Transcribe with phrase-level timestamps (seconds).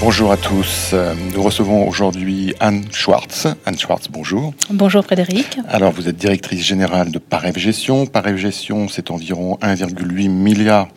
[0.00, 0.94] Bonjour à tous.
[1.34, 3.46] Nous recevons aujourd'hui Anne Schwartz.
[3.66, 4.54] Anne Schwartz, bonjour.
[4.70, 5.58] Bonjour Frédéric.
[5.68, 8.06] Alors, vous êtes directrice générale de Parev Gestion.
[8.06, 10.88] Parev Gestion, c'est environ 1,8 milliard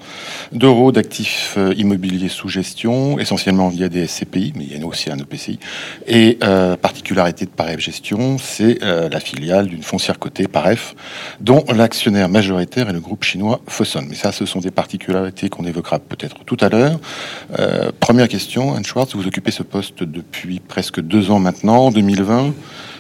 [0.54, 4.90] d'euros d'actifs euh, immobiliers sous gestion, essentiellement via des SCPI, mais il y en a
[4.90, 5.60] aussi un EPCI.
[6.08, 10.96] Et euh, particularité de Parev Gestion, c'est euh, la filiale d'une foncière cotée, Paref,
[11.41, 14.05] dont l'actionnaire majoritaire est le groupe chinois Fosun.
[14.08, 17.02] Mais ça, ce sont des particularités qu'on évoquera peut-être tout à l'heure.
[17.60, 21.88] Euh, première question, Anne Schwartz vous occupez ce poste depuis presque deux ans maintenant.
[21.88, 22.54] En 2020,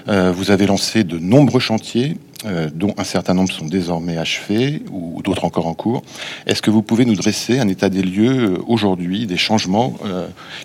[0.09, 4.81] euh, vous avez lancé de nombreux chantiers, euh, dont un certain nombre sont désormais achevés
[4.91, 6.01] ou d'autres encore en cours.
[6.47, 9.93] Est-ce que vous pouvez nous dresser un état des lieux euh, aujourd'hui des changements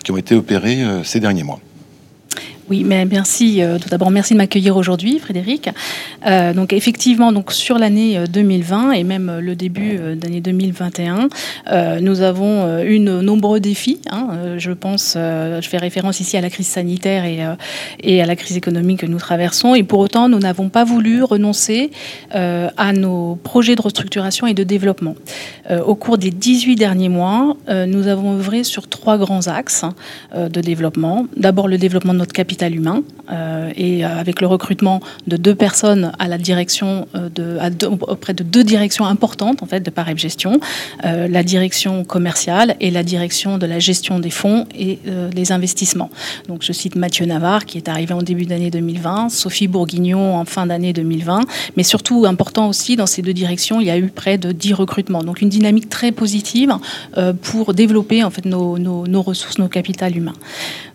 [0.03, 1.59] qui ont été opérés ces derniers mois?
[2.69, 3.63] Oui, mais merci.
[3.63, 5.69] Euh, tout d'abord, merci de m'accueillir aujourd'hui, Frédéric.
[6.27, 11.29] Euh, donc, effectivement, donc sur l'année 2020 euh, et même le début d'année 2021,
[12.01, 13.99] nous avons eu de nombreux défis.
[14.11, 14.55] Hein.
[14.57, 17.39] je pense, je fais référence ici à la crise sanitaire et,
[18.01, 19.75] et, à la crise économique que nous traversons.
[19.75, 21.91] Et pour autant, nous n'avons pas voulu renoncer
[22.31, 25.15] à nos projets de restructuration et de développement.
[25.85, 29.85] au cours des 18 derniers mois, nous avons œuvré sur trois grands axes
[30.35, 31.25] de développement.
[31.35, 35.55] D'abord, le développement de notre capital humain euh, et euh, avec le recrutement de deux
[35.55, 40.17] personnes à la direction euh, de, auprès de deux directions importantes en fait de Pareb
[40.17, 40.59] Gestion,
[41.03, 44.99] la direction commerciale et la direction de la gestion des fonds et
[45.33, 46.09] des investissements.
[46.47, 50.45] Donc je cite Mathieu Navarre qui est arrivé en début d'année 2020, Sophie Bourguignon en
[50.45, 51.41] fin d'année 2020,
[51.77, 54.73] mais surtout important aussi dans ces deux directions, il y a eu près de 10
[54.73, 55.23] recrutements.
[55.23, 56.73] Donc une dynamique très positive
[57.41, 60.35] pour développer en fait nos, nos, nos ressources, nos capitales humains.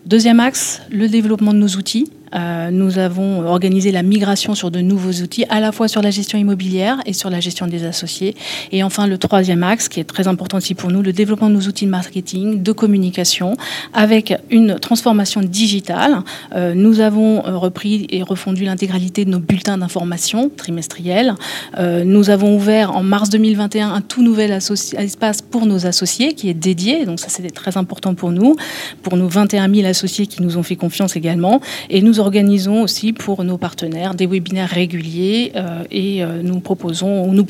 [0.05, 2.05] Deuxième axe, le développement de nos outils.
[2.35, 6.11] Euh, nous avons organisé la migration sur de nouveaux outils, à la fois sur la
[6.11, 8.35] gestion immobilière et sur la gestion des associés.
[8.71, 11.55] Et enfin, le troisième axe, qui est très important aussi pour nous, le développement de
[11.55, 13.55] nos outils de marketing, de communication,
[13.93, 16.19] avec une transformation digitale.
[16.55, 21.35] Euh, nous avons euh, repris et refondu l'intégralité de nos bulletins d'information trimestriels.
[21.77, 26.53] nous avons ouvert en mars 2021 un tout nouvel espace pour nos associés qui est
[26.53, 27.05] dédié.
[27.05, 28.55] Donc ça, c'était très important pour nous,
[29.01, 31.61] pour nos 21 000 associés qui nous ont fait confiance également.
[31.89, 37.31] Et nous organisons aussi pour nos partenaires des webinaires réguliers euh, et euh, nous proposons,
[37.31, 37.45] nous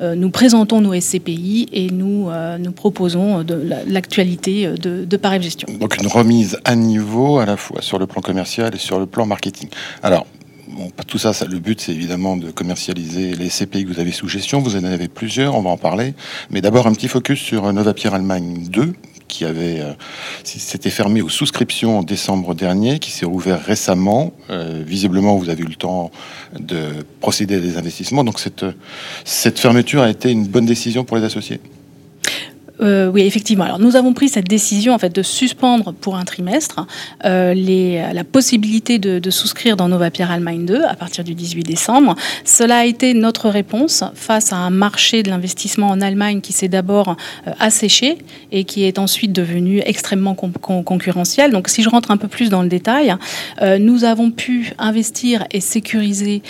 [0.00, 2.28] euh, nous présentons nos SCPI et nous,
[2.74, 3.44] proposons
[3.86, 5.68] l'actualité de, de Paris Gestion.
[5.80, 9.06] Donc une remise à niveau à la fois sur le plan commercial et sur le
[9.06, 9.68] plan marketing.
[10.02, 10.26] Alors,
[11.06, 14.60] tout ça, le but, c'est évidemment de commercialiser les SCPI que vous avez sous gestion.
[14.60, 16.14] Vous en avez plusieurs, on va en parler.
[16.50, 18.92] Mais d'abord, un petit focus sur Nova Pierre Allemagne 2,
[19.36, 19.92] qui avait euh,
[20.44, 24.32] s'était fermé aux souscriptions en décembre dernier, qui s'est rouvert récemment.
[24.48, 26.10] Euh, visiblement, vous avez eu le temps
[26.58, 28.24] de procéder à des investissements.
[28.24, 28.64] Donc cette,
[29.24, 31.60] cette fermeture a été une bonne décision pour les associés.
[32.80, 33.64] Euh, oui, effectivement.
[33.64, 36.86] Alors, nous avons pris cette décision en fait de suspendre pour un trimestre
[37.24, 37.54] euh,
[38.12, 42.14] la possibilité de, souscrire dans Nova Pierre Allemagne 2 à partir du 18 décembre.
[42.44, 46.68] Cela a été notre réponse face à un marché de l'investissement en Allemagne qui s'est
[46.68, 47.16] d'abord
[47.46, 48.18] euh, asséché
[48.52, 51.50] et qui est ensuite devenu extrêmement concurrentiel.
[51.50, 53.14] Donc, si je rentre un peu plus dans le détail,
[53.80, 56.42] nous avons pu investir et sécuriser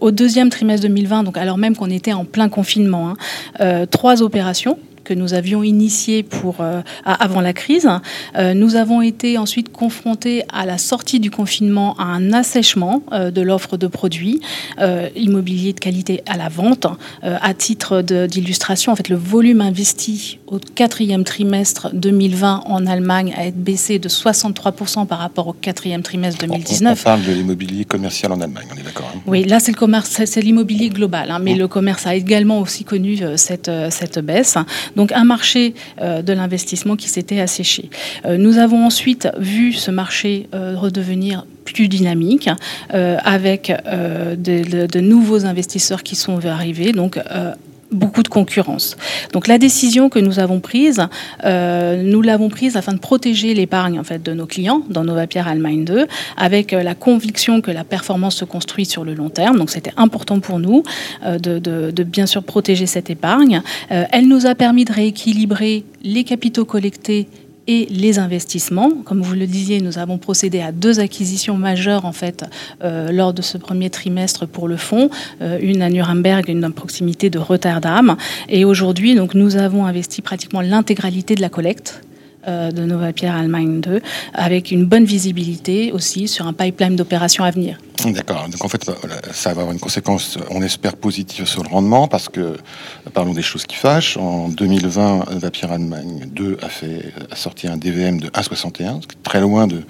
[0.00, 3.14] au deuxième trimestre 2020, donc alors même qu'on était en plein confinement,
[3.60, 7.88] hein, trois opérations que nous avions initié pour, euh, avant la crise.
[8.36, 13.30] Euh, nous avons été ensuite confrontés à la sortie du confinement à un assèchement euh,
[13.30, 14.40] de l'offre de produits
[15.16, 16.86] immobiliers de qualité à la vente.
[17.22, 23.46] à titre d'illustration, en fait, le volume investi au quatrième trimestre 2020 en Allemagne a
[23.46, 27.00] été baissé de 63% par rapport au quatrième trimestre 2019.
[27.00, 29.20] On, parle de l'immobilier commercial en Allemagne, on est d'accord hein?
[29.26, 31.58] Oui, là c'est le commerce, c'est l'immobilier global, hein, mais mmh.
[31.58, 34.56] le commerce a également aussi connu cette, cette baisse.
[34.96, 37.90] Donc un marché euh, de l'investissement qui s'était asséché.
[38.24, 42.50] Euh, nous avons ensuite vu ce marché euh, redevenir plus dynamique
[42.90, 46.92] avec de, nouveaux investisseurs qui sont arrivés.
[47.92, 48.96] Beaucoup de concurrence.
[49.32, 51.06] Donc la décision que nous avons prise,
[51.44, 55.26] euh, nous l'avons prise afin de protéger l'épargne en fait de nos clients dans Nova
[55.26, 56.06] Pierre Allemagne 2,
[56.36, 59.58] avec euh, la conviction que la performance se construit sur le long terme.
[59.58, 60.82] Donc c'était important pour nous
[61.24, 63.62] euh, de, bien sûr protéger cette épargne.
[63.88, 67.28] Elle nous a permis de rééquilibrer les capitaux collectés
[67.66, 68.90] et les investissements.
[69.04, 72.44] Comme vous le disiez, nous avons procédé à deux acquisitions majeures en fait
[72.82, 75.10] euh, lors de ce premier trimestre pour le fonds,
[75.40, 78.16] euh, une à Nuremberg, une à proximité de Rotterdam.
[78.48, 82.02] Et aujourd'hui, donc nous avons investi pratiquement l'intégralité de la collecte
[82.46, 84.00] de Nova Pierre Allemagne 2,
[84.34, 87.78] avec une bonne visibilité aussi sur un pipeline d'opérations à venir.
[88.10, 88.48] D'accord.
[88.48, 88.84] Donc en fait,
[89.32, 92.56] ça va avoir une conséquence, on espère, positive sur le rendement, parce que,
[93.14, 97.68] parlons des choses qui fâchent, en 2020, Nova Pierre Allemagne 2 a, fait, a sorti
[97.68, 99.82] un DVM de 1,61, très loin de,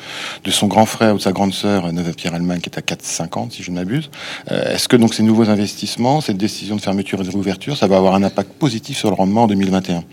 [0.44, 2.82] de son grand frère ou de sa grande sœur, Nova Pierre Allemagne, qui est à
[2.82, 4.10] 4,50, si je ne m'abuse.
[4.50, 7.96] Est-ce que donc ces nouveaux investissements, cette décision de fermeture et de réouverture, ça va
[7.96, 10.04] avoir un impact positif sur le rendement en 2021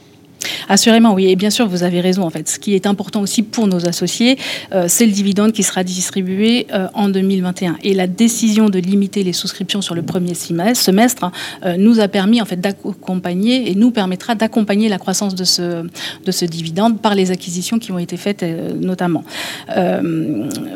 [0.68, 1.28] Assurément, oui.
[1.28, 2.24] Et bien sûr, vous avez raison.
[2.24, 4.38] En fait, ce qui est important aussi pour nos associés,
[4.72, 7.78] euh, c'est le dividende qui sera distribué euh, en 2021.
[7.84, 11.32] Et la décision de limiter les souscriptions sur le premier semestre
[11.66, 15.86] euh, nous a permis en fait d'accompagner et nous permettra d'accompagner la croissance de ce
[16.26, 19.24] de ce dividende par les acquisitions qui ont été faites notamment.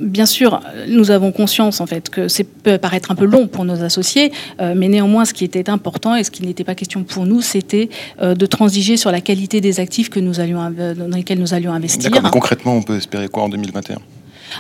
[0.01, 3.65] bien sûr, nous avons conscience en fait que ça peut paraître un peu long pour
[3.65, 7.25] nos associés, mais néanmoins, ce qui était important et ce qui n'était pas question pour
[7.25, 7.89] nous, c'était
[8.21, 12.09] de transiger sur la qualité des actifs dans lesquels nous allions investir.
[12.09, 13.97] D'accord, mais concrètement, on peut espérer quoi en 2021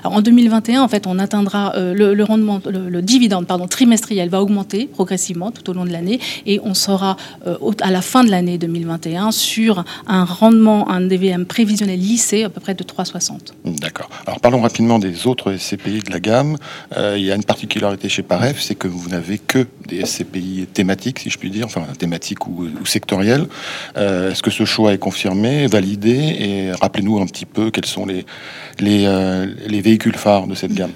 [0.03, 4.85] en 2021, en fait, on atteindra euh, le, rendement, le, dividende pardon, trimestriel va augmenter
[4.85, 7.17] progressivement tout au long de l'année et on sera
[7.47, 12.49] euh, à la fin de l'année 2021 sur un rendement, un DVM prévisionnel lissé à
[12.49, 13.53] peu près de 3,60.
[13.65, 14.09] D'accord.
[14.25, 16.57] Alors parlons rapidement des autres SCPI de la gamme.
[16.97, 20.67] Euh, il y a une particularité chez Paref, c'est que vous n'avez que des SCPI
[20.73, 23.47] thématiques, si je puis dire, enfin thématiques ou, ou sectorielles.
[23.95, 26.11] Est-ce que ce choix est confirmé, validé?
[26.11, 28.25] Et rappelez-nous un petit peu quels sont les,
[28.79, 29.07] les,
[29.67, 30.93] les véhicules phares de cette gamme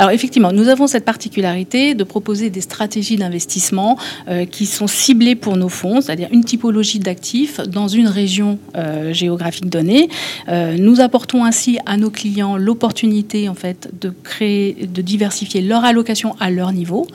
[0.00, 3.98] alors effectivement, nous avons cette particularité de proposer des stratégies d'investissement
[4.28, 9.12] euh, qui sont ciblées pour nos fonds, c'est-à-dire une typologie d'actifs dans une région euh,
[9.12, 10.08] géographique donnée.
[10.48, 15.84] Euh, nous apportons ainsi à nos clients l'opportunité en fait de créer, de diversifier leur
[15.84, 17.06] allocation à leur niveau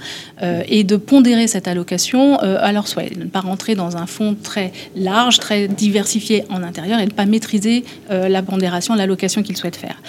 [0.67, 4.35] et de pondérer cette allocation à leur souhait, de ne pas rentrer dans un fonds
[4.43, 9.75] très large, très diversifié en intérieur et ne pas maîtriser la pondération, l'allocation qu'ils souhaitent
[9.77, 10.01] faire.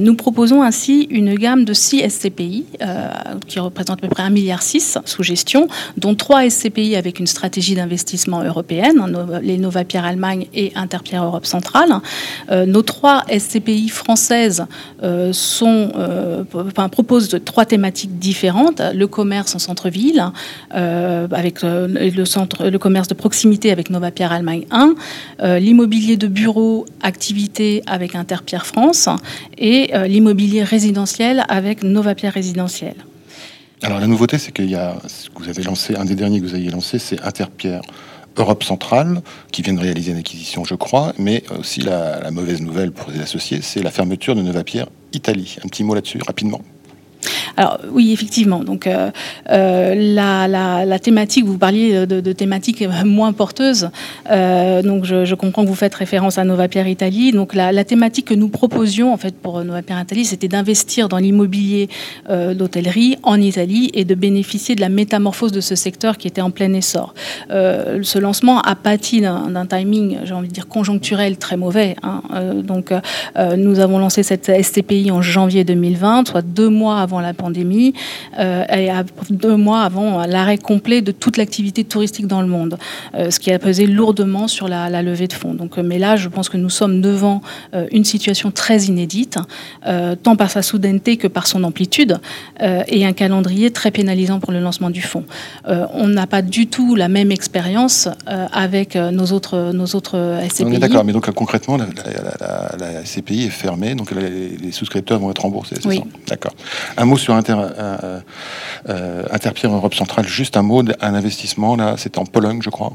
[0.00, 3.08] nous proposons ainsi une gamme de six SCPI, euh,
[3.46, 7.74] qui représentent à peu près 1,6 milliard sous gestion, dont 3 SCPI avec une stratégie
[7.74, 11.92] d'investissement européenne, hein, les Nova Pierre Allemagne et Interpierre Europe Centrale.
[12.50, 14.66] Euh, nos 3 SCPI françaises
[15.02, 15.32] euh,
[16.90, 18.80] proposent trois thématiques différentes.
[18.94, 20.24] Le commerce en centre-ville,
[20.70, 28.14] avec le commerce de proximité avec Nova Pierre Allemagne 1, l'immobilier de bureau, activité avec
[28.14, 29.08] Interpierre France,
[29.58, 32.03] et l'immobilier résidentiel avec Nova
[33.82, 34.96] Alors la nouveauté, c'est qu'il y a,
[35.34, 37.82] vous avez lancé, un des derniers que vous avez lancé, c'est Interpierre
[38.36, 39.22] Europe Centrale,
[39.52, 43.20] qui vient de réaliser une acquisition, je crois, mais aussi la, mauvaise nouvelle pour les
[43.20, 45.56] associés, c'est la fermeture de Nova Pierre Italie.
[45.64, 46.60] Un petit mot là-dessus, rapidement.
[47.56, 48.64] Alors oui, effectivement.
[48.64, 49.10] Donc euh,
[49.50, 53.90] euh, la, thématique, vous parliez de, thématiques moins porteuses.
[54.30, 57.32] Euh, donc je, comprends que vous faites référence à Nova Pierre Italie.
[57.32, 61.18] Donc la, thématique que nous proposions en fait pour Nova Pierre Italie, c'était d'investir dans
[61.18, 61.88] l'immobilier
[62.28, 66.50] d'hôtellerie en Italie et de bénéficier de la métamorphose de ce secteur qui était en
[66.50, 67.14] plein essor.
[67.50, 71.96] ce lancement a pâti d'un timing, j'ai envie de dire conjoncturel très mauvais.
[72.02, 72.22] Hein.
[72.62, 72.92] donc
[73.56, 77.34] nous avons lancé cette STPI en janvier 2020, soit deux mois avant la
[78.38, 82.78] euh, et à deux mois avant l'arrêt complet de toute l'activité touristique dans le monde,
[83.14, 85.54] euh, ce qui a pesé lourdement sur la, levée de fonds.
[85.54, 87.42] Donc, euh, mais là, je pense que nous sommes devant
[87.90, 89.38] une situation très inédite,
[90.22, 92.18] tant par sa soudaineté que par son amplitude,
[92.60, 95.24] et un calendrier très pénalisant pour le lancement du fonds.
[95.66, 100.64] on n'a pas du tout la même expérience avec nos autres, nos autres SCPI.
[100.64, 101.86] On est d'accord, mais donc concrètement, la,
[102.78, 106.00] la, SCPI est fermée, donc les, souscripteurs vont être remboursés, oui.
[106.26, 106.52] D'accord.
[106.96, 108.20] Un mot sur Inter, euh,
[108.88, 112.92] euh, Interpierre Europe Centrale, juste un mot, un investissement, là, c'est en Pologne, je crois.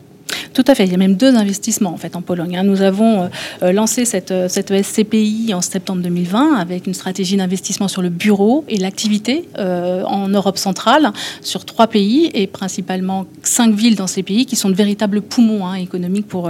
[0.54, 0.86] Tout à fait.
[0.86, 2.58] Il y a même deux investissements en fait en Pologne.
[2.58, 2.64] Hein.
[2.64, 3.28] Nous avons euh,
[3.64, 8.10] euh, lancé cette, euh, cette SCPI en septembre 2020 avec une stratégie d'investissement sur le
[8.10, 14.24] bureau et l'activité en Europe centrale sur trois pays et principalement cinq villes dans ces
[14.24, 16.50] pays qui sont de véritables poumons hein, économiques pour,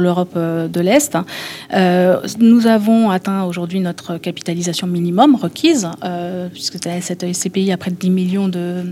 [0.00, 1.16] l'Europe de l'Est.
[2.38, 5.88] nous avons atteint aujourd'hui notre capitalisation minimum requise
[6.52, 8.82] puisque cette SCPI a près de 10 millions de,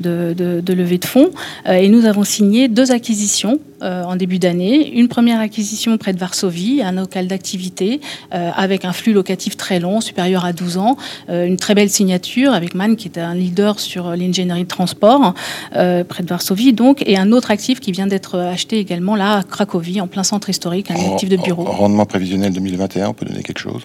[0.00, 1.30] de levées de fonds
[1.66, 4.90] et nous avons signé deux acquisitions euh, en début d'année.
[4.94, 8.00] Une première acquisition près de Varsovie, un local d'activité
[8.32, 10.96] euh, avec un flux locatif très long, supérieur à 12 ans.
[11.28, 15.34] Euh, une très belle signature avec MAN, qui est un leader sur l'ingénierie de transport,
[15.72, 17.02] près de Varsovie donc.
[17.04, 20.48] Et un autre actif qui vient d'être acheté également là à Cracovie, en plein centre
[20.48, 21.64] historique, un actif de bureau.
[21.64, 23.82] Rendement prévisionnel 2021, on peut donner quelque chose?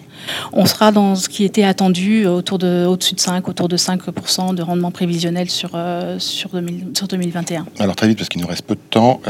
[0.54, 4.54] On sera dans ce qui était attendu, autour de, au-dessus de 5, autour de 5%
[4.54, 5.78] de rendement prévisionnel sur,
[6.18, 6.50] sur,
[6.94, 7.66] sur 2021.
[7.78, 9.20] Alors très vite, parce qu'il nous reste peu de temps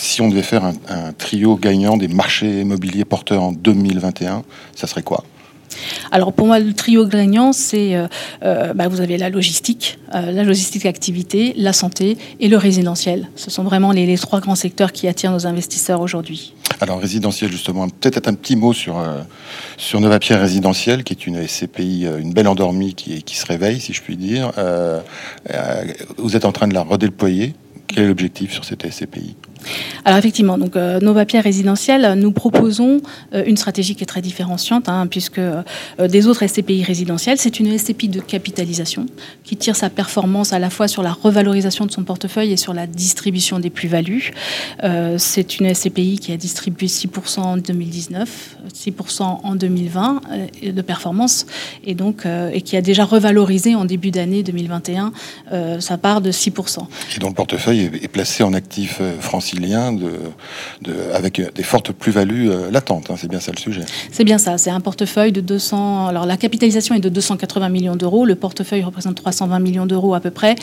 [0.00, 4.86] si on devait faire un, un trio gagnant des marchés immobiliers porteurs en 2021, ça
[4.86, 5.24] serait quoi?
[6.10, 8.06] Alors pour moi, le trio gagnant, c'est euh,
[8.42, 13.28] euh, bah, vous avez la logistique, euh, la logistique activité, la santé et le résidentiel.
[13.36, 16.54] Ce sont vraiment les, trois grands secteurs qui attirent nos investisseurs aujourd'hui.
[16.80, 19.02] Alors résidentiel justement, peut-être un petit mot sur
[19.76, 23.80] sur Nova Pierre résidentiel, qui est une SCPI, une belle endormie qui, qui se réveille,
[23.80, 24.52] si je puis dire.
[26.18, 27.54] vous êtes en train de la redéployer.
[27.86, 29.34] Quel est l'objectif sur cette SCPI
[30.04, 33.00] alors effectivement, donc euh, Nova Pierre résidentiel, nous proposons
[33.34, 35.62] euh, une stratégie qui est très différenciante, hein, puisque euh,
[35.98, 39.06] des autres SCPI résidentielles, c'est une SCPI de capitalisation
[39.44, 42.74] qui tire sa performance à la fois sur la revalorisation de son portefeuille et sur
[42.74, 44.32] la distribution des plus-values.
[45.16, 50.20] c'est une SCPI qui a distribué 6% en 2019, 6% en 2020
[50.62, 51.46] de performance,
[51.84, 55.12] et donc et qui a déjà revalorisé en début d'année 2021
[55.80, 56.80] sa part de 6%.
[57.16, 60.12] Et dont le portefeuille est placé en actifs français de,
[60.82, 63.10] de, avec des fortes plus-values euh, latentes.
[63.10, 63.82] Hein, c'est bien ça le sujet.
[64.12, 64.58] C'est bien ça.
[64.58, 66.06] C'est un portefeuille de 200.
[66.06, 68.24] Alors la capitalisation est de 280 millions d'euros.
[68.24, 70.56] Le portefeuille représente 320 millions d'euros à peu près.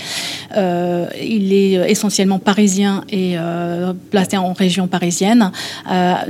[0.55, 5.51] Euh, il est essentiellement parisien et euh, placé en région parisienne.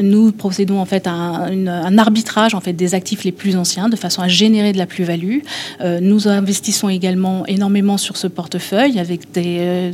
[0.01, 3.95] nous procédons en fait à un, arbitrage en fait des actifs les plus anciens de
[3.95, 5.39] façon à générer de la plus-value.
[6.01, 9.91] nous investissons également énormément sur ce portefeuille avec des,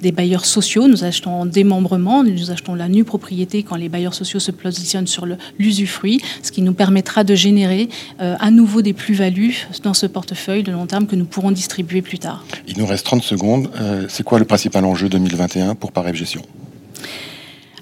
[0.00, 0.88] des bailleurs sociaux.
[0.88, 2.24] Nous achetons démembrement.
[2.24, 5.26] Nous achetons la nue propriété quand les bailleurs sociaux se positionnent sur
[5.58, 7.88] l'usufruit, ce qui nous permettra de générer
[8.20, 12.02] euh, à nouveau des plus-values dans ce portefeuille de long terme que nous pourrons distribuer
[12.02, 12.44] plus tard.
[12.68, 13.70] Il nous reste 30 secondes.
[13.80, 16.42] Euh, c'est quoi le principal enjeu 2021 pour Parev Gestion?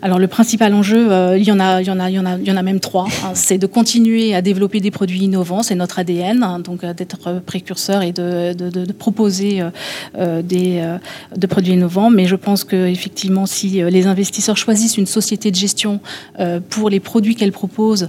[0.02, 2.18] Alors le principal enjeu, euh, il, y en a, il, y en a, il, y
[2.18, 3.06] en a, il y en a même trois.
[3.24, 3.30] Hein.
[3.34, 7.40] c'est de continuer à développer des produits innovants, c'est notre ADN, hein, donc euh, d'être
[7.46, 9.62] précurseur et de, de, de, proposer
[10.18, 10.84] euh, des
[11.36, 12.10] de produits innovants.
[12.10, 16.00] Mais je pense que effectivement, si les investisseurs choisissent une société de gestion
[16.70, 18.08] pour les produits qu'elle propose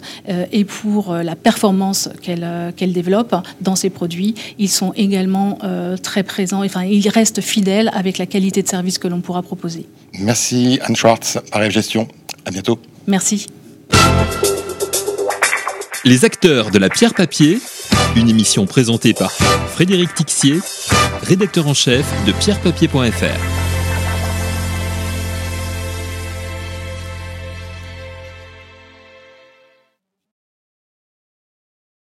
[0.51, 5.58] et pour la performance qu'elle qu'elle développe dans ces produits, ils sont également
[6.01, 6.63] très présents.
[6.63, 9.86] Enfin, ils restent fidèles avec la qualité de service que l'on pourra proposer.
[10.20, 11.38] Merci Anne Schwartz,
[11.86, 12.08] Gestion.
[12.46, 12.80] À bientôt.
[13.06, 13.46] Merci.
[16.04, 17.60] Les acteurs de la pierre papier,
[18.15, 20.62] une émission présentée par Frédéric Tixier,
[21.22, 23.54] rédacteur en chef de pierrepapier.fr.